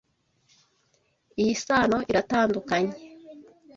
[1.41, 2.95] Iyi sano iratandukanye.